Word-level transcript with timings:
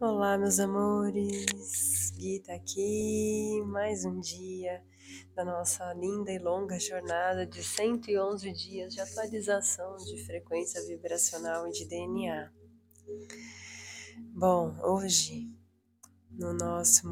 Olá, 0.00 0.38
meus 0.38 0.60
amores. 0.60 2.12
Gui 2.16 2.38
tá 2.38 2.54
aqui, 2.54 3.60
mais 3.66 4.04
um 4.04 4.20
dia 4.20 4.80
da 5.34 5.44
nossa 5.44 5.92
linda 5.92 6.30
e 6.30 6.38
longa 6.38 6.78
jornada 6.78 7.44
de 7.44 7.64
111 7.64 8.52
dias 8.52 8.94
de 8.94 9.00
atualização 9.00 9.96
de 9.96 10.24
frequência 10.24 10.80
vibracional 10.86 11.66
e 11.66 11.72
de 11.72 11.84
DNA. 11.84 12.52
Bom, 14.36 14.76
hoje, 14.84 15.52
no 16.30 16.52
nosso 16.52 17.08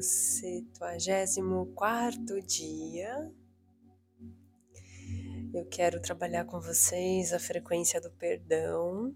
74 0.00 2.42
dia, 2.42 3.32
eu 5.54 5.64
quero 5.66 6.02
trabalhar 6.02 6.44
com 6.44 6.60
vocês 6.60 7.32
a 7.32 7.38
frequência 7.38 8.00
do 8.00 8.10
perdão 8.10 9.14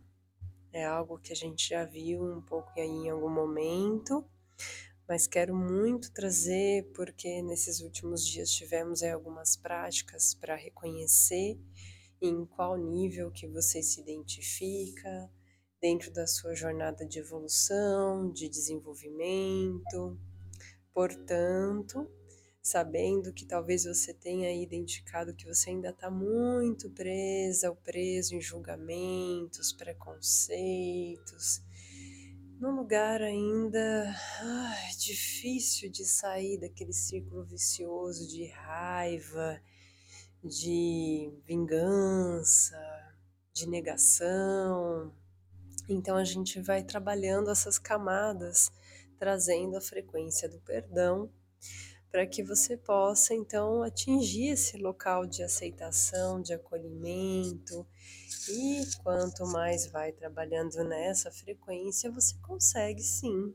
é 0.75 0.85
algo 0.85 1.19
que 1.19 1.33
a 1.33 1.37
gente 1.37 1.69
já 1.69 1.85
viu 1.85 2.21
um 2.21 2.43
pouco 2.43 2.69
aí 2.77 2.89
em 2.89 3.09
algum 3.09 3.31
momento, 3.31 4.25
mas 5.09 5.27
quero 5.27 5.55
muito 5.55 6.13
trazer 6.13 6.91
porque 6.95 7.41
nesses 7.43 7.81
últimos 7.81 8.27
dias 8.27 8.51
tivemos 8.51 9.01
aí 9.01 9.11
algumas 9.11 9.57
práticas 9.57 10.35
para 10.35 10.57
reconhecer 10.57 11.57
em 12.21 12.45
qual 12.45 12.77
nível 12.77 13.31
que 13.31 13.47
você 13.47 13.83
se 13.83 14.01
identifica 14.01 15.31
dentro 15.81 16.13
da 16.13 16.27
sua 16.27 16.55
jornada 16.55 17.07
de 17.07 17.21
evolução, 17.21 18.33
de 18.33 18.49
desenvolvimento. 18.49 20.19
Portanto, 20.93 22.11
sabendo 22.65 23.31
que 23.31 23.45
talvez 23.45 23.85
você 23.85 24.15
tenha 24.15 24.51
identificado 24.51 25.35
que 25.35 25.45
você 25.45 25.69
ainda 25.69 25.91
está 25.91 26.11
muito 26.11 26.89
presa 26.89 27.69
ou 27.69 27.77
preso 27.77 28.35
em 28.35 28.41
julgamentos, 28.41 29.71
preconceitos, 29.71 31.63
num 32.59 32.75
lugar 32.75 33.21
ainda 33.21 34.11
ah, 34.41 34.89
difícil 34.99 35.91
de 35.91 36.07
sair 36.07 36.59
daquele 36.59 36.95
círculo 36.95 37.45
vicioso 37.45 38.27
de 38.27 38.47
raiva, 38.47 39.61
de 40.43 41.31
vingança, 41.47 42.79
de 43.53 43.69
negação. 43.69 45.13
Então 45.87 46.17
a 46.17 46.25
gente 46.25 46.63
vai 46.63 46.83
trabalhando 46.83 47.51
essas 47.51 47.79
camadas, 47.79 48.73
trazendo 49.19 49.77
a 49.77 49.83
frequência 49.83 50.49
do 50.49 50.59
perdão 50.61 51.31
para 52.15 52.29
que 52.29 52.45
você 52.45 52.77
possa 52.77 53.35
então 53.35 53.83
atingir 53.83 54.51
esse 54.51 54.77
local 54.77 55.27
de 55.27 55.43
aceitação, 55.43 56.41
de 56.41 56.55
acolhimento. 56.55 57.85
E 58.49 58.87
quanto 59.03 59.45
mais 59.49 59.89
vai 59.89 60.13
trabalhando 60.13 60.85
nessa 60.85 61.33
frequência, 61.33 62.13
você 62.13 62.37
consegue 62.39 63.03
sim 63.03 63.53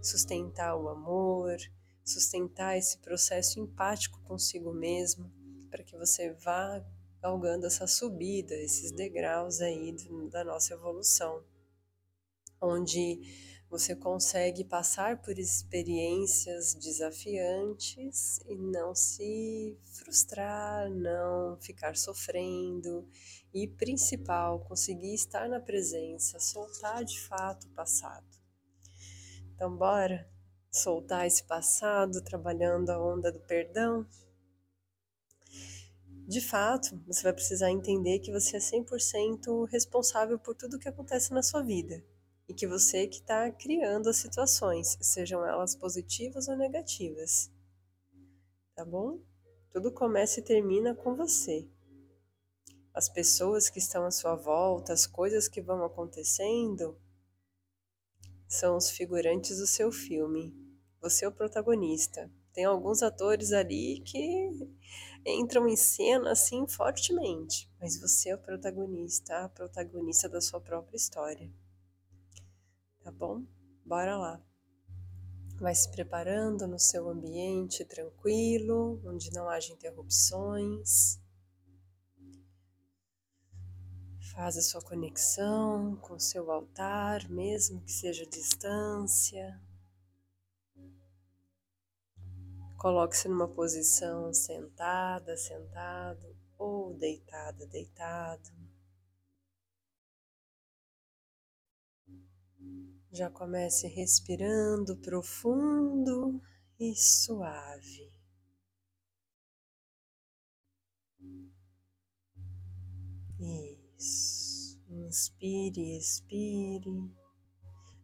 sustentar 0.00 0.74
o 0.74 0.88
amor, 0.88 1.58
sustentar 2.02 2.78
esse 2.78 2.96
processo 2.96 3.60
empático 3.60 4.18
consigo 4.22 4.72
mesmo, 4.72 5.30
para 5.70 5.84
que 5.84 5.94
você 5.94 6.32
vá 6.32 6.82
galgando 7.20 7.66
essa 7.66 7.86
subida, 7.86 8.54
esses 8.54 8.90
degraus 8.90 9.60
aí 9.60 9.94
da 10.30 10.42
nossa 10.44 10.72
evolução, 10.72 11.44
onde 12.58 13.20
você 13.70 13.94
consegue 13.94 14.64
passar 14.64 15.20
por 15.20 15.38
experiências 15.38 16.72
desafiantes 16.74 18.38
e 18.48 18.56
não 18.56 18.94
se 18.94 19.78
frustrar, 19.92 20.90
não 20.90 21.58
ficar 21.60 21.94
sofrendo 21.94 23.06
e, 23.52 23.68
principal, 23.68 24.60
conseguir 24.60 25.14
estar 25.14 25.48
na 25.48 25.60
presença, 25.60 26.38
soltar 26.38 27.04
de 27.04 27.20
fato 27.20 27.66
o 27.66 27.70
passado. 27.70 28.26
Então, 29.54 29.76
bora 29.76 30.26
soltar 30.70 31.26
esse 31.26 31.44
passado 31.44 32.22
trabalhando 32.22 32.88
a 32.88 32.98
onda 32.98 33.30
do 33.30 33.40
perdão? 33.40 34.06
De 36.26 36.40
fato, 36.40 37.02
você 37.06 37.22
vai 37.22 37.32
precisar 37.34 37.70
entender 37.70 38.18
que 38.20 38.32
você 38.32 38.56
é 38.56 38.60
100% 38.60 39.68
responsável 39.70 40.38
por 40.38 40.54
tudo 40.54 40.78
que 40.78 40.88
acontece 40.88 41.32
na 41.32 41.42
sua 41.42 41.62
vida 41.62 42.02
e 42.48 42.54
que 42.54 42.66
você 42.66 43.06
que 43.06 43.18
está 43.18 43.50
criando 43.50 44.08
as 44.08 44.16
situações, 44.16 44.96
sejam 45.02 45.44
elas 45.44 45.76
positivas 45.76 46.48
ou 46.48 46.56
negativas. 46.56 47.52
Tá 48.74 48.84
bom? 48.84 49.20
Tudo 49.70 49.92
começa 49.92 50.40
e 50.40 50.42
termina 50.42 50.94
com 50.94 51.14
você. 51.14 51.68
As 52.94 53.08
pessoas 53.08 53.68
que 53.68 53.78
estão 53.78 54.04
à 54.04 54.10
sua 54.10 54.34
volta, 54.34 54.94
as 54.94 55.06
coisas 55.06 55.46
que 55.46 55.60
vão 55.60 55.84
acontecendo, 55.84 56.98
são 58.48 58.78
os 58.78 58.88
figurantes 58.88 59.58
do 59.58 59.66
seu 59.66 59.92
filme. 59.92 60.56
Você 61.02 61.26
é 61.26 61.28
o 61.28 61.32
protagonista. 61.32 62.32
Tem 62.52 62.64
alguns 62.64 63.02
atores 63.02 63.52
ali 63.52 64.00
que 64.00 64.50
entram 65.24 65.68
em 65.68 65.76
cena 65.76 66.32
assim 66.32 66.66
fortemente, 66.66 67.70
mas 67.78 68.00
você 68.00 68.30
é 68.30 68.34
o 68.34 68.42
protagonista, 68.42 69.44
a 69.44 69.48
protagonista 69.50 70.28
da 70.28 70.40
sua 70.40 70.60
própria 70.60 70.96
história 70.96 71.52
tá 73.08 73.12
bom? 73.12 73.42
Bora 73.86 74.18
lá. 74.18 74.42
Vai 75.58 75.74
se 75.74 75.90
preparando 75.90 76.66
no 76.66 76.78
seu 76.78 77.08
ambiente 77.08 77.82
tranquilo, 77.84 79.00
onde 79.02 79.32
não 79.32 79.48
haja 79.48 79.72
interrupções. 79.72 81.18
Faz 84.34 84.58
a 84.58 84.62
sua 84.62 84.82
conexão 84.82 85.96
com 85.96 86.18
seu 86.18 86.52
altar, 86.52 87.28
mesmo 87.30 87.80
que 87.80 87.90
seja 87.90 88.26
distância. 88.26 89.58
Coloque-se 92.76 93.26
numa 93.26 93.48
posição 93.48 94.34
sentada, 94.34 95.34
sentado 95.36 96.36
ou 96.58 96.92
deitada, 96.94 97.66
deitado. 97.66 98.57
Já 103.10 103.30
comece 103.30 103.88
respirando 103.88 104.96
profundo 104.98 106.42
e 106.78 106.94
suave. 106.94 108.12
Isso. 113.40 114.78
Inspire, 114.90 115.96
expire, 115.96 117.10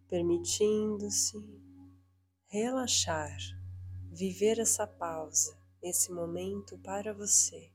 permitindo-se 0.09 1.37
relaxar, 2.47 3.37
viver 4.11 4.59
essa 4.59 4.87
pausa, 4.87 5.59
esse 5.83 6.13
momento 6.13 6.79
para 6.79 7.13
você. 7.13 7.74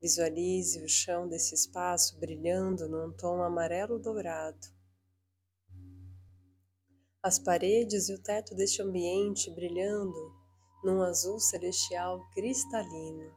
Visualize 0.00 0.80
o 0.84 0.88
chão 0.88 1.28
desse 1.28 1.56
espaço 1.56 2.18
brilhando 2.20 2.88
num 2.88 3.12
tom 3.12 3.42
amarelo 3.42 3.98
dourado. 3.98 4.66
As 7.20 7.36
paredes 7.36 8.08
e 8.08 8.14
o 8.14 8.22
teto 8.22 8.54
deste 8.54 8.80
ambiente 8.80 9.50
brilhando 9.50 10.32
num 10.84 11.02
azul 11.02 11.40
celestial 11.40 12.20
cristalino, 12.30 13.36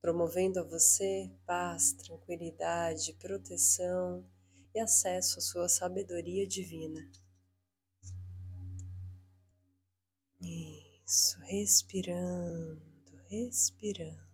promovendo 0.00 0.58
a 0.58 0.64
você 0.64 1.30
paz, 1.44 1.92
tranquilidade, 1.92 3.12
proteção 3.20 4.26
e 4.74 4.80
acesso 4.80 5.38
à 5.38 5.42
sua 5.42 5.68
sabedoria 5.68 6.46
divina. 6.46 7.00
Isso, 10.40 11.38
respirando, 11.40 12.80
respirando. 13.28 14.27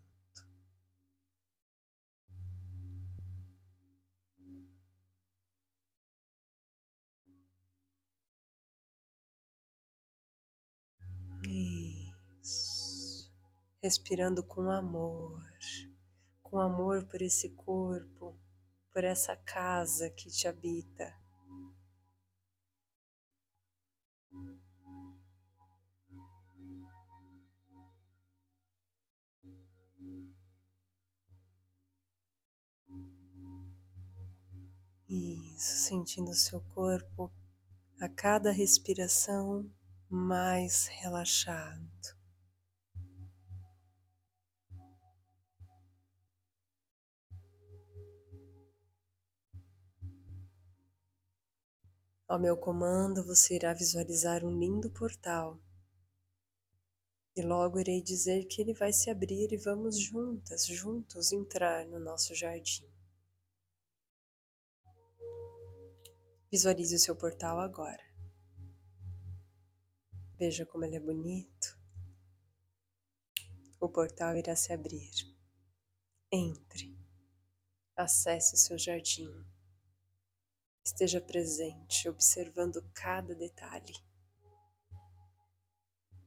Respirando 13.85 14.43
com 14.43 14.71
amor, 14.71 15.45
com 16.43 16.59
amor 16.59 17.05
por 17.05 17.21
esse 17.21 17.51
corpo, 17.51 18.35
por 18.91 19.05
essa 19.05 19.37
casa 19.37 20.09
que 20.09 20.31
te 20.31 20.49
habita. 20.49 21.15
Isso, 35.07 35.77
sentindo 35.87 36.31
o 36.31 36.35
seu 36.35 36.63
corpo 36.75 37.31
a 38.01 38.09
cada 38.09 38.51
respiração 38.51 39.71
mais 40.09 40.87
relaxado. 40.87 42.14
Ao 52.35 52.41
meu 52.41 52.57
comando, 52.57 53.25
você 53.25 53.55
irá 53.55 53.73
visualizar 53.73 54.45
um 54.45 54.59
lindo 54.59 54.91
portal. 54.91 55.57
E 57.37 57.41
logo 57.41 57.79
irei 57.79 58.03
dizer 58.03 58.47
que 58.47 58.61
ele 58.61 58.75
vai 58.75 58.93
se 58.93 59.09
abrir 59.09 59.53
e 59.53 59.57
vamos 59.57 59.97
juntas, 59.97 60.67
juntos 60.67 61.31
entrar 61.31 61.87
no 61.87 62.01
nosso 62.01 62.35
jardim. 62.35 62.93
Visualize 66.51 66.97
o 66.97 66.99
seu 66.99 67.15
portal 67.15 67.61
agora. 67.61 68.03
Veja 70.37 70.67
como 70.67 70.85
ele 70.85 70.97
é 70.97 71.01
bonito. 71.01 71.79
O 73.79 73.89
portal 73.89 74.37
irá 74.37 74.57
se 74.57 74.73
abrir. 74.73 75.13
Entre. 76.33 76.99
Acesse 77.95 78.57
o 78.57 78.59
seu 78.59 78.77
jardim. 78.77 79.54
Esteja 80.87 81.19
presente, 81.19 82.11
observando 82.11 82.83
cada 82.93 83.35
detalhe. 83.35 83.95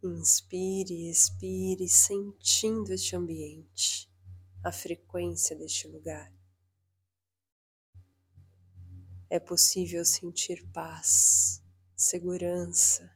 Inspire 0.04 0.94
e 0.94 1.12
expire, 1.12 1.88
sentindo 1.88 2.92
este 2.92 3.16
ambiente, 3.16 4.12
a 4.64 4.72
frequência 4.72 5.56
deste 5.56 5.88
lugar. 5.88 6.34
É 9.30 9.40
possível 9.40 10.04
sentir 10.04 10.66
paz, 10.72 11.62
segurança, 11.96 13.16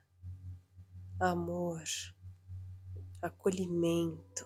amor, 1.19 1.83
acolhimento. 3.19 4.45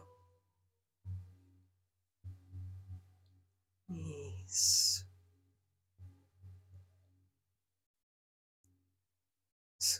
Isso. 3.89 4.94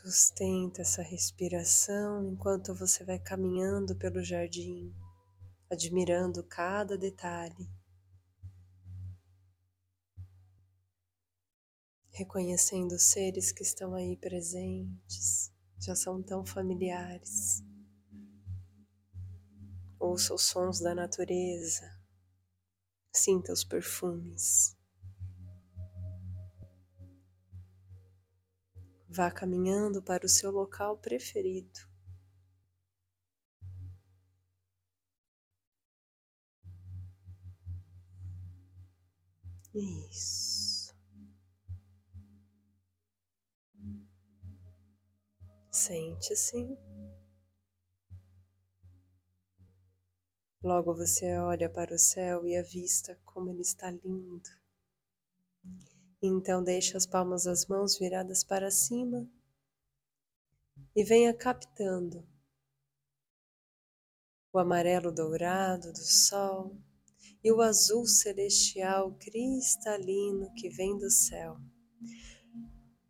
Sustenta 0.06 0.84
essa 0.84 1.02
respiração 1.02 2.24
enquanto 2.24 2.75
você 2.75 3.04
vai 3.04 3.18
caminhando 3.18 3.96
pelo 3.96 4.24
jardim, 4.24 4.94
admirando 5.68 6.44
cada 6.44 6.96
detalhe, 6.96 7.68
reconhecendo 12.12 12.92
os 12.92 13.02
seres 13.02 13.52
que 13.52 13.63
estão 13.63 13.96
aí 13.96 14.16
presentes, 14.16 15.52
já 15.80 15.96
são 15.96 16.22
tão 16.22 16.46
familiares. 16.46 17.63
Ouça 20.00 20.36
os 20.36 20.44
sons 20.44 20.80
da 20.80 20.94
natureza, 20.94 22.00
sinta 23.12 23.52
os 23.52 23.63
perfumes. 23.63 24.75
Vá 29.15 29.31
caminhando 29.31 30.03
para 30.03 30.25
o 30.25 30.29
seu 30.29 30.51
local 30.51 30.97
preferido. 30.97 31.79
Isso. 39.73 40.94
Sente-se. 45.71 46.77
Logo 50.61 50.94
você 50.94 51.38
olha 51.38 51.69
para 51.69 51.95
o 51.95 51.97
céu 51.97 52.45
e 52.45 52.57
avista 52.57 53.18
como 53.23 53.50
ele 53.50 53.61
está 53.61 53.89
lindo. 53.91 54.64
Então 56.21 56.63
deixe 56.63 56.95
as 56.95 57.06
palmas 57.06 57.44
das 57.44 57.65
mãos 57.65 57.97
viradas 57.97 58.44
para 58.44 58.71
cima 58.71 59.27
e 60.95 61.03
venha 61.03 61.33
captando 61.33 62.25
o 64.51 64.57
amarelo 64.57 65.12
dourado 65.12 65.91
do 65.91 66.03
sol 66.03 66.77
e 67.44 67.51
o 67.51 67.62
azul 67.62 68.06
celestial 68.06 69.13
cristalino 69.19 70.51
que 70.56 70.69
vem 70.69 70.97
do 70.97 71.12
céu. 71.12 71.57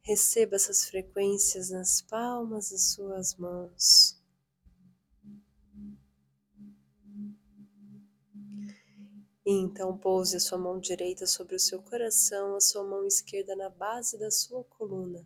Receba 0.01 0.55
essas 0.55 0.85
frequências 0.85 1.69
nas 1.69 2.01
palmas 2.01 2.71
das 2.71 2.93
suas 2.93 3.35
mãos. 3.35 4.14
E 9.45 9.51
então 9.51 9.95
pouse 9.95 10.35
a 10.35 10.39
sua 10.39 10.57
mão 10.57 10.79
direita 10.79 11.27
sobre 11.27 11.55
o 11.55 11.59
seu 11.59 11.79
coração, 11.79 12.55
a 12.55 12.59
sua 12.59 12.83
mão 12.83 13.05
esquerda 13.05 13.55
na 13.55 13.69
base 13.69 14.17
da 14.17 14.31
sua 14.31 14.63
coluna. 14.63 15.23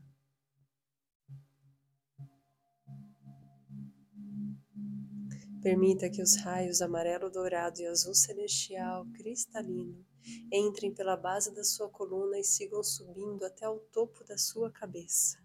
Permita 5.62 6.10
que 6.10 6.22
os 6.22 6.36
raios 6.36 6.82
amarelo, 6.82 7.30
dourado 7.30 7.80
e 7.80 7.86
azul 7.86 8.14
celestial 8.14 9.06
cristalino 9.14 10.06
entrem 10.52 10.94
pela 10.94 11.16
base 11.16 11.54
da 11.56 11.64
sua 11.64 11.90
coluna 11.90 12.38
e 12.38 12.44
sigam 12.44 12.84
subindo 12.84 13.46
até 13.46 13.70
o 13.70 13.80
topo 13.80 14.26
da 14.26 14.38
sua 14.38 14.70
cabeça. 14.70 15.38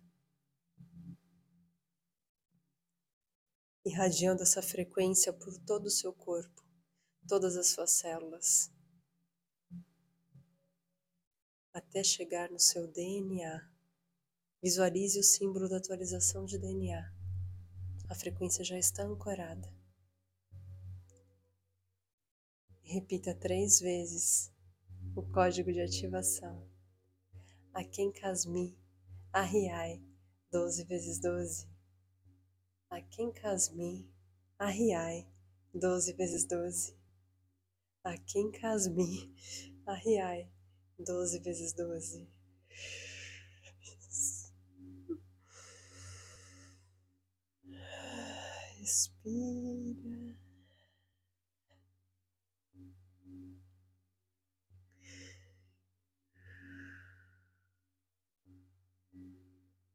Irradiando 3.85 4.43
essa 4.43 4.63
frequência 4.63 5.33
por 5.33 5.57
todo 5.59 5.87
o 5.87 5.91
seu 5.91 6.13
corpo 6.13 6.64
todas 7.29 7.57
as 7.57 7.69
suas 7.69 7.91
células, 7.93 8.71
até 11.73 12.05
chegar 12.05 12.51
no 12.51 12.59
seu 12.59 12.87
DNA. 12.87 13.71
Visualize 14.63 15.19
o 15.19 15.23
símbolo 15.23 15.69
da 15.69 15.77
atualização 15.77 16.45
de 16.45 16.59
DNA. 16.59 17.13
A 18.09 18.15
frequência 18.15 18.65
já 18.65 18.79
está 18.79 19.03
ancorada. 19.03 19.73
Repita 22.83 23.35
três 23.35 23.81
vezes 23.81 24.53
o 25.17 25.23
código 25.23 25.73
de 25.73 25.81
ativação. 25.81 26.69
Aken 27.73 28.13
Kasmi, 28.13 28.79
Arriai, 29.33 30.01
12 30.51 30.85
vezes 30.85 31.19
12. 31.19 31.69
Aken 32.89 33.33
Kasmi, 33.33 34.09
Arriai, 34.59 35.27
12 35.75 36.13
vezes 36.13 36.45
12. 36.47 37.04
Aqui 38.05 38.39
em 38.39 38.51
Casmi, 38.53 39.35
Arriai, 39.87 40.47
doze 40.99 41.39
vezes 41.39 41.73
doze. 41.73 42.29
Respira. 48.79 50.39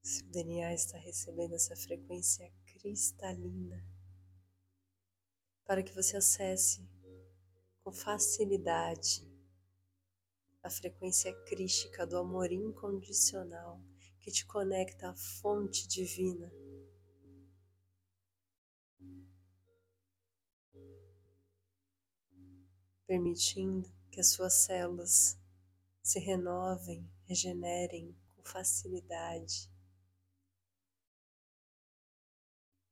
Se 0.01 0.23
o 0.23 0.31
DNA 0.31 0.73
está 0.73 0.97
recebendo 0.97 1.53
essa 1.53 1.75
frequência 1.75 2.51
cristalina, 2.65 3.85
para 5.63 5.83
que 5.83 5.93
você 5.93 6.17
acesse 6.17 6.89
com 7.89 7.91
facilidade 7.91 9.27
a 10.61 10.69
frequência 10.69 11.33
crística 11.45 12.05
do 12.05 12.19
amor 12.19 12.51
incondicional 12.51 13.81
que 14.19 14.29
te 14.29 14.45
conecta 14.45 15.09
à 15.09 15.15
fonte 15.15 15.87
divina. 15.87 16.51
Permitindo 23.07 23.91
que 24.11 24.19
as 24.19 24.29
suas 24.33 24.53
células 24.53 25.39
se 26.03 26.19
renovem, 26.19 27.09
regenerem 27.25 28.15
com 28.35 28.43
facilidade, 28.43 29.67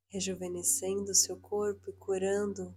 rejuvenescendo 0.08 1.12
o 1.12 1.16
seu 1.16 1.39
corpo 1.39 1.88
e 1.88 1.94
curando 1.94 2.75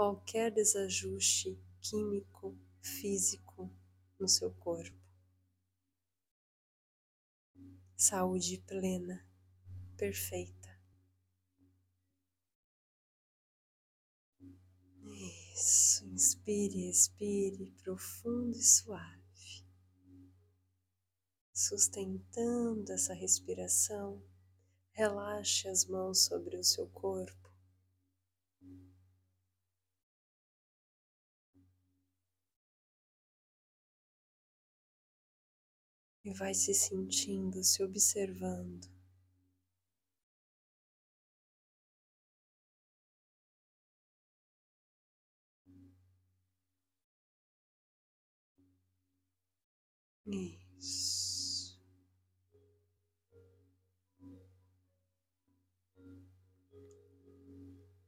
qualquer 0.00 0.50
desajuste 0.50 1.62
químico, 1.78 2.58
físico 2.80 3.70
no 4.18 4.26
seu 4.26 4.50
corpo. 4.54 4.98
Saúde 7.98 8.56
plena, 8.66 9.22
perfeita. 9.98 10.80
Isso, 15.52 16.06
inspire, 16.06 16.88
expire 16.88 17.70
profundo 17.82 18.56
e 18.56 18.62
suave. 18.62 19.66
Sustentando 21.52 22.90
essa 22.90 23.12
respiração, 23.12 24.24
relaxe 24.92 25.68
as 25.68 25.84
mãos 25.84 26.24
sobre 26.24 26.56
o 26.56 26.64
seu 26.64 26.88
corpo. 26.88 27.39
E 36.24 36.32
vai 36.32 36.54
se 36.54 36.72
sentindo, 36.74 37.62
se 37.64 37.82
observando. 37.82 38.88
Isso. 50.78 51.78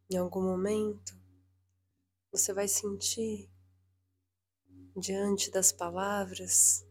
Em 0.09 0.17
algum 0.17 0.43
momento, 0.43 1.17
você 2.31 2.53
vai 2.53 2.69
sentir 2.69 3.51
diante 4.95 5.51
das 5.51 5.73
palavras 5.73 6.87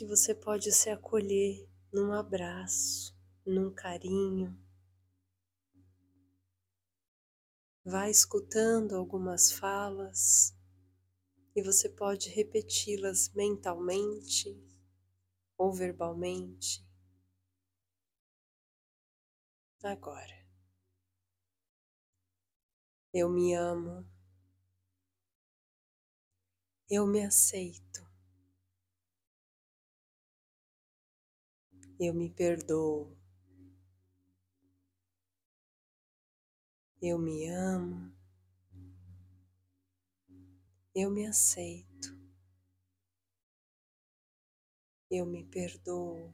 que 0.00 0.06
você 0.06 0.34
pode 0.34 0.72
se 0.72 0.88
acolher 0.88 1.68
num 1.92 2.10
abraço, 2.14 3.14
num 3.44 3.70
carinho. 3.70 4.58
Vai 7.84 8.10
escutando 8.10 8.96
algumas 8.96 9.52
falas 9.52 10.56
e 11.54 11.62
você 11.62 11.86
pode 11.86 12.30
repeti-las 12.30 13.30
mentalmente 13.34 14.58
ou 15.58 15.70
verbalmente. 15.70 16.82
Agora, 19.84 20.48
eu 23.12 23.28
me 23.28 23.52
amo, 23.52 24.08
eu 26.88 27.06
me 27.06 27.22
aceito, 27.22 28.09
eu 32.00 32.12
me 32.12 32.28
perdoo, 32.28 33.16
eu 37.02 37.18
me 37.18 37.46
amo. 37.48 38.10
Eu 40.94 41.10
me 41.10 41.26
aceito, 41.26 42.16
eu 45.10 45.26
me 45.26 45.44
perdoo. 45.44 46.32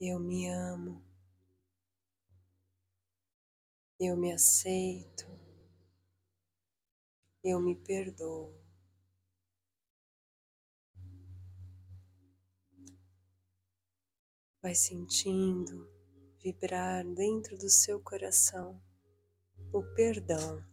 Eu 0.00 0.18
me 0.18 0.48
amo, 0.48 1.02
eu 4.00 4.16
me 4.16 4.32
aceito, 4.32 5.26
eu 7.42 7.60
me 7.60 7.74
perdoo. 7.74 8.54
Vai 14.60 14.74
sentindo 14.74 15.88
vibrar 16.42 17.04
dentro 17.14 17.56
do 17.56 17.70
seu 17.70 18.00
coração 18.00 18.82
o 19.72 19.84
perdão. 19.94 20.64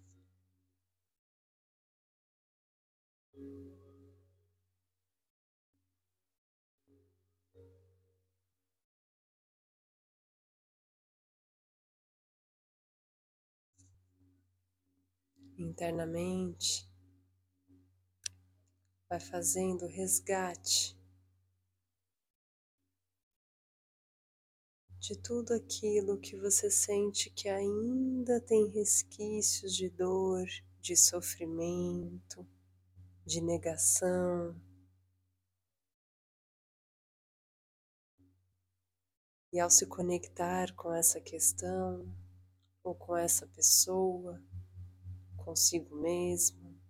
Internamente, 15.59 16.89
vai 19.07 19.19
fazendo 19.19 19.85
resgate 19.85 20.94
de 25.05 25.15
tudo 25.15 25.53
aquilo 25.53 26.17
que 26.17 26.35
você 26.35 26.71
sente 26.71 27.29
que 27.29 27.47
ainda 27.47 28.41
tem 28.41 28.65
resquícios 28.69 29.75
de 29.75 29.87
dor, 29.87 30.47
de 30.81 30.95
sofrimento, 30.95 32.43
de 33.23 33.39
negação. 33.39 34.59
E 39.53 39.59
ao 39.59 39.69
se 39.69 39.85
conectar 39.85 40.73
com 40.73 40.91
essa 40.91 41.21
questão, 41.21 42.11
ou 42.83 42.95
com 42.95 43.15
essa 43.15 43.45
pessoa, 43.45 44.41
consigo 45.37 45.95
mesmo, 45.97 46.81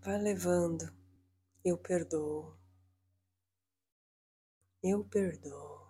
vai 0.00 0.16
levando, 0.16 0.90
eu 1.62 1.76
perdoo. 1.76 2.55
Eu 4.88 5.04
perdoo. 5.04 5.84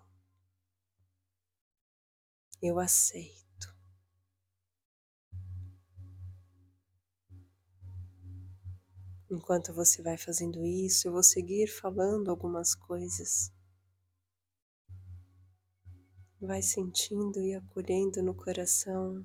Eu 2.62 2.78
aceito. 2.78 3.76
Enquanto 9.30 9.74
você 9.74 10.00
vai 10.00 10.16
fazendo 10.16 10.64
isso, 10.64 11.06
eu 11.06 11.12
vou 11.12 11.22
seguir 11.22 11.66
falando 11.66 12.30
algumas 12.30 12.74
coisas. 12.74 13.52
Vai 16.40 16.62
sentindo 16.62 17.38
e 17.42 17.54
acolhendo 17.54 18.22
no 18.22 18.34
coração 18.34 19.22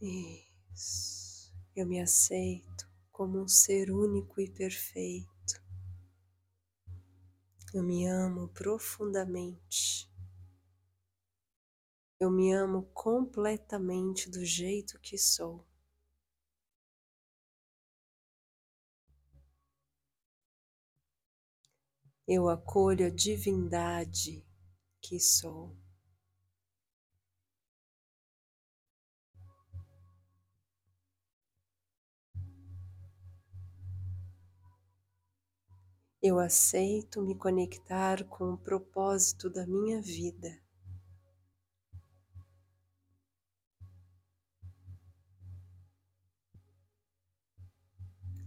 Isso. 0.00 1.54
Eu 1.74 1.86
me 1.86 2.00
aceito 2.00 2.88
como 3.10 3.40
um 3.40 3.48
ser 3.48 3.90
único 3.90 4.40
e 4.40 4.50
perfeito. 4.50 5.62
Eu 7.72 7.82
me 7.82 8.06
amo 8.06 8.48
profundamente. 8.48 10.10
Eu 12.20 12.30
me 12.30 12.52
amo 12.52 12.82
completamente 12.94 14.30
do 14.30 14.44
jeito 14.44 14.98
que 15.00 15.18
sou. 15.18 15.66
Eu 22.26 22.48
acolho 22.48 23.06
a 23.06 23.10
divindade 23.10 24.44
que 25.00 25.20
sou. 25.20 25.76
Eu 36.28 36.40
aceito 36.40 37.22
me 37.22 37.36
conectar 37.36 38.24
com 38.24 38.54
o 38.54 38.58
propósito 38.58 39.48
da 39.48 39.64
minha 39.64 40.02
vida. 40.02 40.60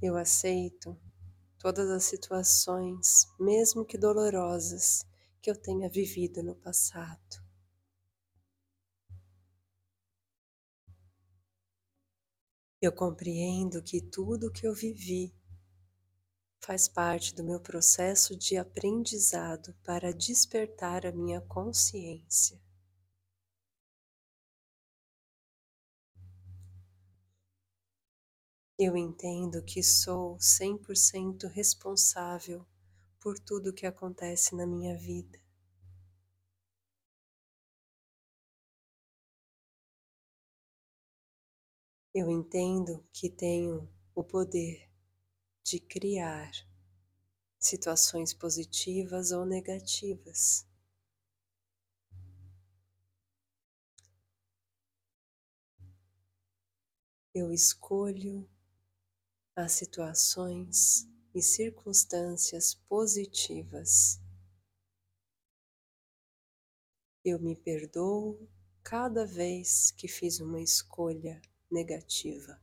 Eu 0.01 0.17
aceito 0.17 0.99
todas 1.57 1.89
as 1.89 2.03
situações, 2.03 3.25
mesmo 3.39 3.85
que 3.85 3.97
dolorosas, 3.97 5.05
que 5.41 5.49
eu 5.49 5.55
tenha 5.55 5.89
vivido 5.89 6.43
no 6.43 6.55
passado. 6.55 7.41
Eu 12.81 12.91
compreendo 12.91 13.81
que 13.81 14.01
tudo 14.01 14.51
que 14.51 14.67
eu 14.67 14.73
vivi 14.73 15.38
faz 16.69 16.87
parte 16.87 17.33
do 17.33 17.43
meu 17.43 17.59
processo 17.59 18.37
de 18.37 18.55
aprendizado 18.55 19.73
para 19.83 20.13
despertar 20.13 21.03
a 21.03 21.11
minha 21.11 21.41
consciência. 21.41 22.61
Eu 28.77 28.95
entendo 28.95 29.63
que 29.63 29.81
sou 29.81 30.37
100% 30.37 31.47
responsável 31.47 32.63
por 33.19 33.39
tudo 33.39 33.73
que 33.73 33.87
acontece 33.87 34.55
na 34.55 34.67
minha 34.67 34.95
vida. 34.95 35.39
Eu 42.13 42.29
entendo 42.29 43.03
que 43.11 43.27
tenho 43.27 43.91
o 44.13 44.23
poder 44.23 44.88
de 45.69 45.79
criar 45.79 46.49
situações 47.59 48.33
positivas 48.33 49.31
ou 49.31 49.45
negativas. 49.45 50.67
Eu 57.31 57.53
escolho 57.53 58.49
as 59.55 59.73
situações 59.73 61.07
e 61.35 61.41
circunstâncias 61.43 62.73
positivas. 62.73 64.19
Eu 67.23 67.39
me 67.39 67.55
perdoo 67.55 68.49
cada 68.81 69.23
vez 69.23 69.91
que 69.91 70.07
fiz 70.07 70.39
uma 70.39 70.59
escolha 70.59 71.39
negativa. 71.69 72.59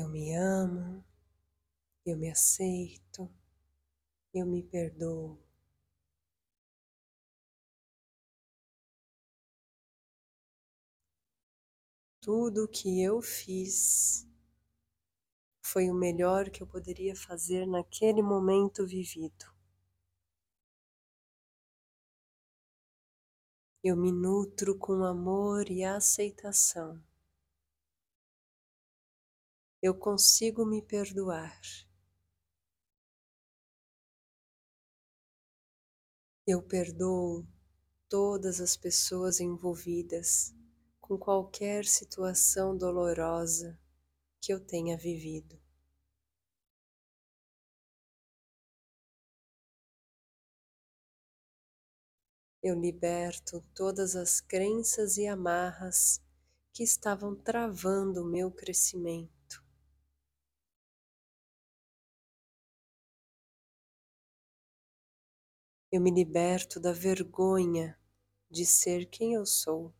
Eu 0.00 0.08
me 0.08 0.32
amo, 0.32 1.04
eu 2.06 2.16
me 2.16 2.30
aceito, 2.30 3.28
eu 4.32 4.46
me 4.46 4.62
perdoo. 4.62 5.36
Tudo 12.20 12.66
o 12.66 12.68
que 12.68 13.02
eu 13.02 13.20
fiz 13.20 14.24
foi 15.60 15.90
o 15.90 15.94
melhor 15.94 16.48
que 16.48 16.62
eu 16.62 16.66
poderia 16.68 17.16
fazer 17.16 17.66
naquele 17.66 18.22
momento 18.22 18.86
vivido. 18.86 19.52
Eu 23.82 23.96
me 23.96 24.12
nutro 24.12 24.78
com 24.78 25.02
amor 25.02 25.68
e 25.68 25.82
aceitação 25.82 27.07
eu 29.80 29.94
consigo 29.94 30.66
me 30.66 30.82
perdoar. 30.82 31.60
Eu 36.44 36.60
perdoo 36.62 37.46
todas 38.08 38.60
as 38.60 38.76
pessoas 38.76 39.38
envolvidas 39.38 40.52
com 41.00 41.16
qualquer 41.16 41.84
situação 41.84 42.76
dolorosa 42.76 43.78
que 44.40 44.52
eu 44.52 44.58
tenha 44.58 44.96
vivido. 44.96 45.60
Eu 52.60 52.74
liberto 52.74 53.62
todas 53.74 54.16
as 54.16 54.40
crenças 54.40 55.16
e 55.16 55.26
amarras 55.28 56.20
que 56.72 56.82
estavam 56.82 57.36
travando 57.36 58.22
o 58.22 58.26
meu 58.28 58.50
crescimento. 58.50 59.37
Eu 65.92 66.00
me 66.00 66.10
liberto 66.10 66.80
da 66.80 66.92
vergonha 66.92 67.98
de 68.50 68.64
ser 68.64 69.06
quem 69.06 69.34
eu 69.34 69.44
sou. 69.44 69.92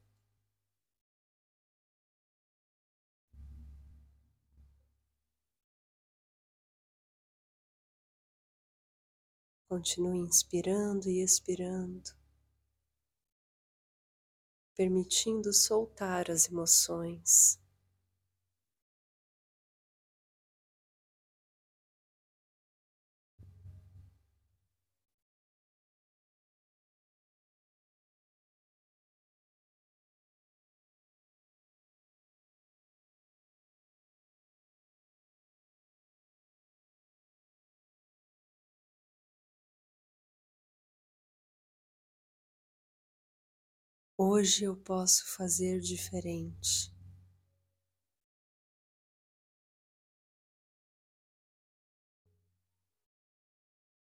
Continue 9.67 10.19
inspirando 10.19 11.09
e 11.09 11.23
expirando, 11.23 12.11
permitindo 14.75 15.53
soltar 15.53 16.31
as 16.31 16.49
emoções. 16.49 17.61
Hoje 44.21 44.65
eu 44.65 44.77
posso 44.77 45.25
fazer 45.37 45.79
diferente. 45.79 46.93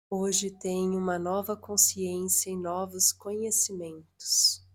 Hoje 0.09 0.51
tenho 0.51 0.97
uma 0.99 1.19
nova 1.19 1.55
consciência 1.55 2.49
e 2.51 2.57
novos 2.57 3.13
conhecimentos. 3.13 4.67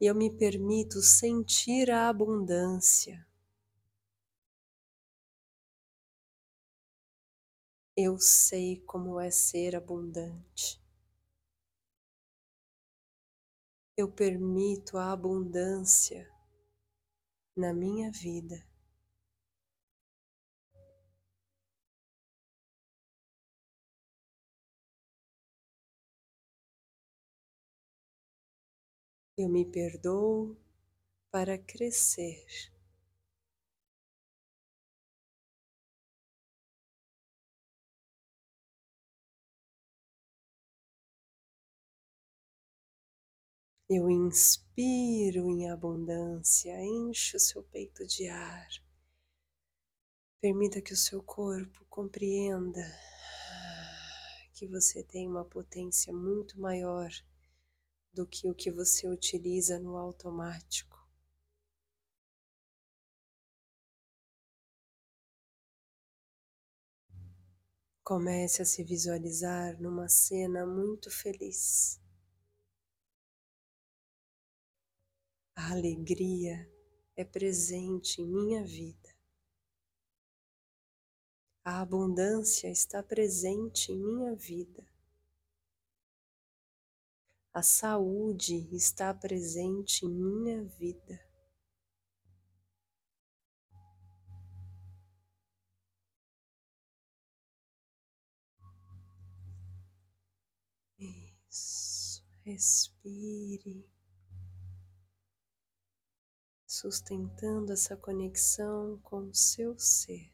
Eu 0.00 0.12
me 0.12 0.28
permito 0.28 1.00
sentir 1.00 1.88
a 1.88 2.08
abundância. 2.08 3.27
Eu 8.00 8.16
sei 8.16 8.80
como 8.86 9.18
é 9.18 9.28
ser 9.28 9.74
abundante. 9.74 10.80
Eu 13.96 14.08
permito 14.08 14.96
a 14.96 15.10
abundância 15.10 16.30
na 17.56 17.74
minha 17.74 18.08
vida. 18.12 18.64
Eu 29.36 29.48
me 29.48 29.64
perdoo 29.64 30.56
para 31.32 31.58
crescer. 31.58 32.46
Eu 43.90 44.10
inspiro 44.10 45.48
em 45.48 45.70
abundância, 45.70 46.78
encho 46.78 47.38
o 47.38 47.40
seu 47.40 47.62
peito 47.62 48.06
de 48.06 48.28
ar. 48.28 48.68
Permita 50.42 50.82
que 50.82 50.92
o 50.92 50.96
seu 50.96 51.22
corpo 51.22 51.86
compreenda 51.88 52.82
que 54.52 54.66
você 54.66 55.02
tem 55.02 55.26
uma 55.26 55.42
potência 55.42 56.12
muito 56.12 56.60
maior 56.60 57.08
do 58.12 58.26
que 58.26 58.50
o 58.50 58.54
que 58.54 58.70
você 58.70 59.08
utiliza 59.08 59.78
no 59.78 59.96
automático. 59.96 60.98
Comece 68.04 68.60
a 68.60 68.66
se 68.66 68.84
visualizar 68.84 69.80
numa 69.80 70.10
cena 70.10 70.66
muito 70.66 71.10
feliz. 71.10 71.98
A 75.60 75.72
alegria 75.72 76.70
é 77.16 77.24
presente 77.24 78.22
em 78.22 78.26
minha 78.28 78.64
vida. 78.64 79.12
A 81.64 81.80
abundância 81.80 82.70
está 82.70 83.02
presente 83.02 83.90
em 83.90 83.98
minha 83.98 84.36
vida. 84.36 84.86
A 87.52 87.60
saúde 87.60 88.72
está 88.72 89.12
presente 89.12 90.06
em 90.06 90.10
minha 90.10 90.62
vida. 90.62 91.20
Isso, 100.96 102.24
respire 102.44 103.87
sustentando 106.68 107.72
essa 107.72 107.96
conexão 107.96 108.98
com 109.02 109.30
o 109.30 109.34
seu 109.34 109.78
ser. 109.78 110.30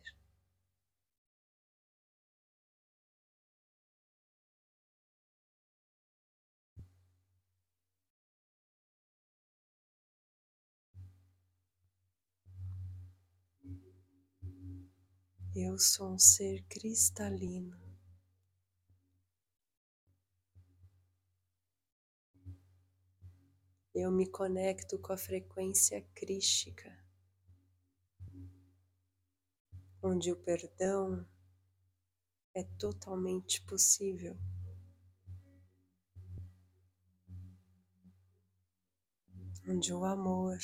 Eu 15.54 15.78
sou 15.78 16.14
um 16.14 16.18
ser 16.18 16.64
cristalino. 16.68 17.83
Eu 23.94 24.10
me 24.10 24.26
conecto 24.26 24.98
com 24.98 25.12
a 25.12 25.16
frequência 25.16 26.02
crística, 26.14 26.92
onde 30.02 30.32
o 30.32 30.36
perdão 30.36 31.24
é 32.52 32.64
totalmente 32.76 33.62
possível. 33.62 34.36
Onde 39.66 39.94
o 39.94 40.04
amor 40.04 40.58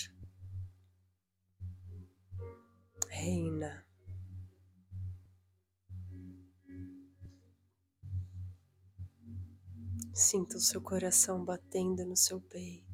reina. 3.09 3.87
Sinta 10.13 10.57
o 10.57 10.61
seu 10.61 10.83
coração 10.83 11.45
batendo 11.45 12.05
no 12.05 12.17
seu 12.17 12.41
peito. 12.41 12.90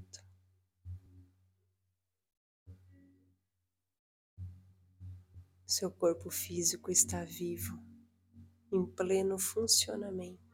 Seu 5.79 5.91
corpo 5.91 6.31
físico 6.31 6.91
está 6.91 7.23
vivo, 7.23 7.79
em 8.73 8.87
pleno 8.87 9.39
funcionamento. 9.39 10.46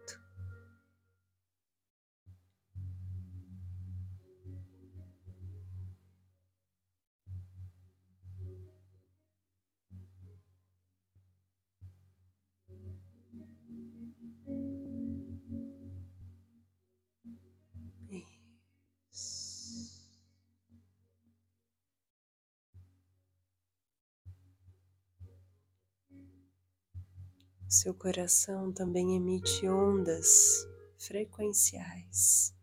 Seu 27.82 27.92
coração 27.92 28.72
também 28.72 29.16
emite 29.16 29.68
ondas 29.68 30.64
frequenciais. 30.96 32.54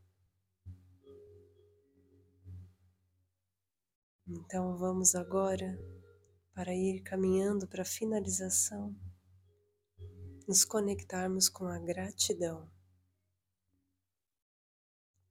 Então 4.26 4.78
vamos 4.78 5.16
agora 5.16 5.78
para 6.54 6.74
ir 6.74 7.02
caminhando 7.02 7.68
para 7.68 7.82
a 7.82 7.86
finalização, 7.86 8.96
nos 10.48 10.64
conectarmos 10.64 11.50
com 11.50 11.66
a 11.66 11.78
gratidão. 11.78 12.72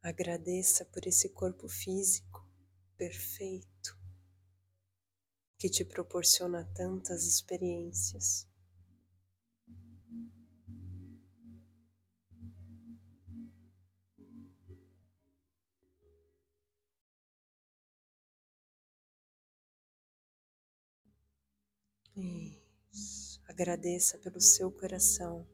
Agradeça 0.02 0.84
por 0.84 1.06
esse 1.06 1.30
corpo 1.30 1.66
físico 1.66 2.46
perfeito 2.94 3.98
que 5.58 5.70
te 5.70 5.82
proporciona 5.82 6.70
tantas 6.74 7.24
experiências. 7.24 8.46
Isso. 22.18 23.40
Agradeça 23.46 24.18
pelo 24.18 24.40
seu 24.40 24.72
coração. 24.72 25.46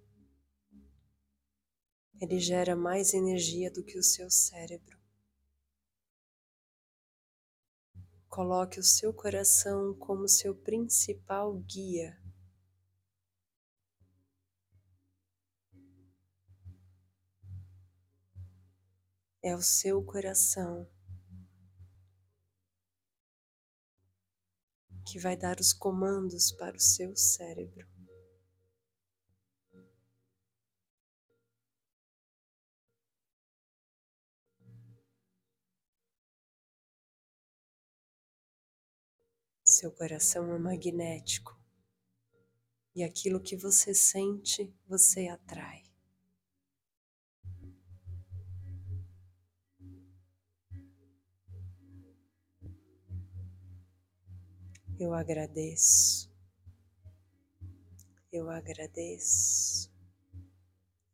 Ele 2.18 2.38
gera 2.40 2.74
mais 2.74 3.12
energia 3.12 3.70
do 3.70 3.84
que 3.84 3.98
o 3.98 4.02
seu 4.02 4.30
cérebro. 4.30 4.98
Coloque 8.28 8.80
o 8.80 8.82
seu 8.82 9.12
coração 9.12 9.94
como 9.94 10.26
seu 10.26 10.54
principal 10.54 11.54
guia. 11.58 12.18
É 19.42 19.54
o 19.54 19.60
seu 19.60 20.02
coração 20.02 20.88
que 25.14 25.18
vai 25.20 25.36
dar 25.36 25.60
os 25.60 25.72
comandos 25.72 26.50
para 26.50 26.76
o 26.76 26.80
seu 26.80 27.14
cérebro. 27.14 27.86
Seu 39.64 39.92
coração 39.92 40.52
é 40.52 40.58
magnético 40.58 41.56
e 42.92 43.04
aquilo 43.04 43.40
que 43.40 43.56
você 43.56 43.94
sente, 43.94 44.74
você 44.88 45.28
atrai. 45.28 45.93
Eu 54.98 55.12
agradeço, 55.12 56.30
eu 58.32 58.48
agradeço, 58.48 59.90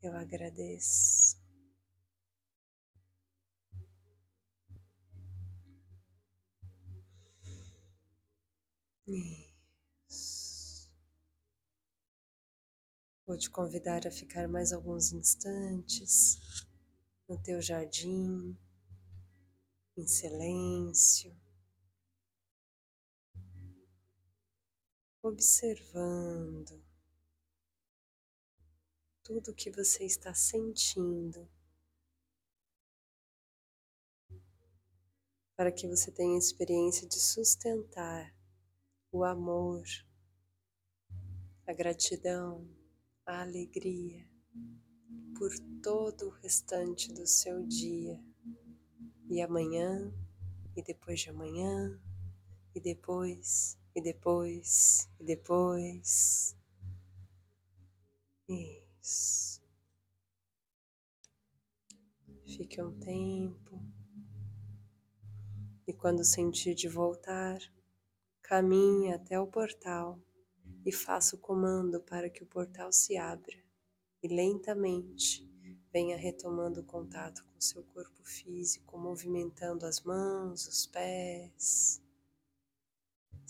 eu 0.02 0.14
agradeço. 0.14 1.40
Isso. 9.06 10.90
Vou 13.26 13.38
te 13.38 13.48
convidar 13.48 14.06
a 14.06 14.10
ficar 14.10 14.46
mais 14.46 14.72
alguns 14.74 15.10
instantes 15.12 16.38
no 17.26 17.38
teu 17.42 17.62
jardim, 17.62 18.56
em 19.96 20.06
silêncio. 20.06 21.34
Observando 25.22 26.82
tudo 29.22 29.50
o 29.50 29.54
que 29.54 29.70
você 29.70 30.04
está 30.04 30.34
sentindo, 30.34 31.48
para 35.54 35.70
que 35.70 35.86
você 35.86 36.10
tenha 36.10 36.34
a 36.34 36.38
experiência 36.38 37.06
de 37.06 37.20
sustentar 37.20 38.34
o 39.12 39.22
amor, 39.22 39.84
a 41.66 41.72
gratidão, 41.72 42.66
a 43.26 43.42
alegria 43.42 44.28
por 45.38 45.50
todo 45.82 46.28
o 46.28 46.30
restante 46.30 47.12
do 47.12 47.26
seu 47.26 47.62
dia 47.66 48.22
e 49.28 49.40
amanhã 49.40 50.12
e 50.76 50.82
depois 50.82 51.20
de 51.20 51.30
amanhã 51.30 52.00
e 52.74 52.80
depois 52.80 53.79
e 53.94 54.00
depois, 54.00 55.08
e 55.18 55.24
depois. 55.24 56.56
Isso. 58.48 59.62
Fique 62.46 62.80
um 62.82 62.98
tempo. 62.98 63.80
E 65.86 65.92
quando 65.92 66.24
sentir 66.24 66.74
de 66.74 66.88
voltar, 66.88 67.58
caminhe 68.42 69.12
até 69.12 69.38
o 69.40 69.46
portal 69.46 70.20
e 70.84 70.92
faça 70.92 71.36
o 71.36 71.38
comando 71.38 72.00
para 72.00 72.30
que 72.30 72.42
o 72.42 72.46
portal 72.46 72.92
se 72.92 73.16
abra 73.16 73.56
e 74.22 74.28
lentamente 74.28 75.48
venha 75.92 76.16
retomando 76.16 76.80
o 76.80 76.84
contato 76.84 77.44
com 77.44 77.60
seu 77.60 77.82
corpo 77.82 78.22
físico, 78.24 78.96
movimentando 78.96 79.84
as 79.84 80.00
mãos, 80.02 80.66
os 80.68 80.86
pés 80.86 82.00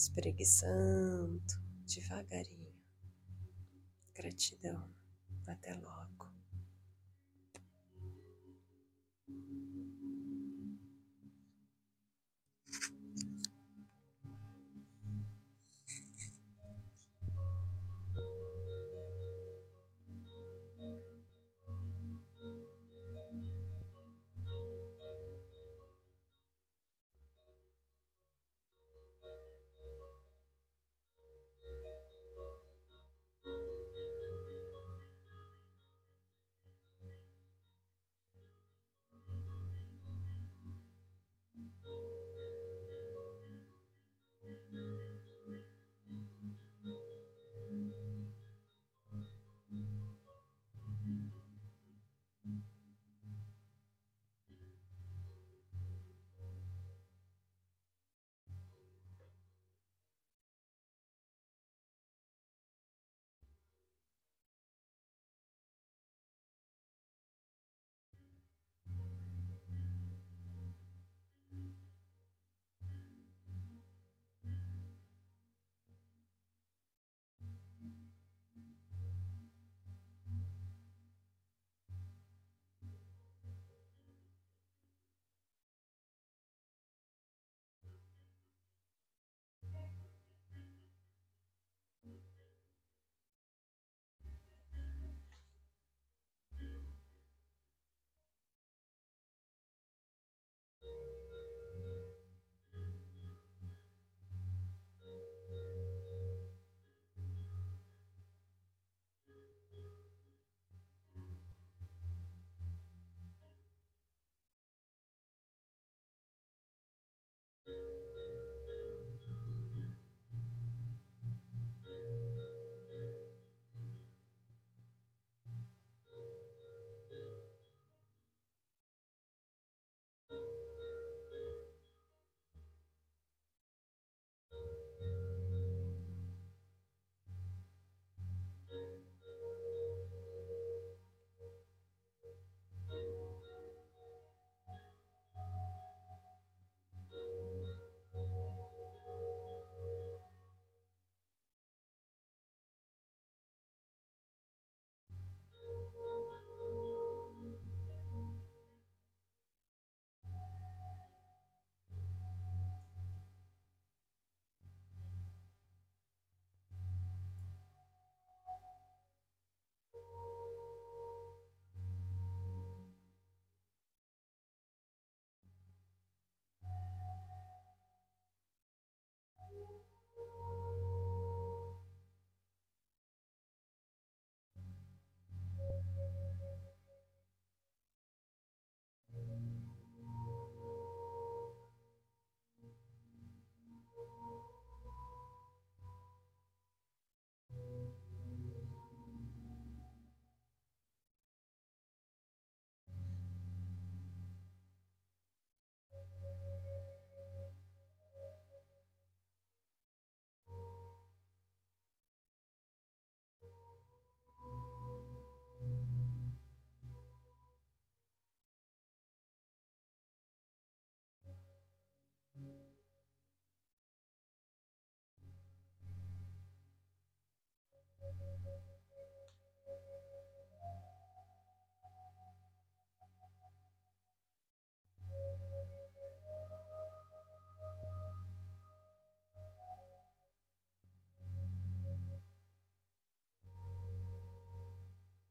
espreguiçando 0.01 1.43
devagarinho. 1.87 2.73
Gratidão. 4.15 4.89
Até 5.47 5.75
logo. 5.75 6.30